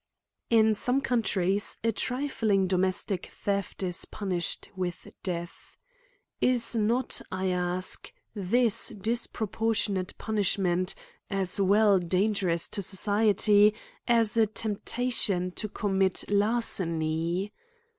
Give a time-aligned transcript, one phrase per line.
[0.49, 5.77] IN some countries a trifling domestic theft is punished with death.
[6.41, 10.95] Is not, 1 ask, this dis portionate punishment,
[11.29, 13.77] as well dangerous to socie ty,
[14.07, 17.51] as a temptation to cammit larceny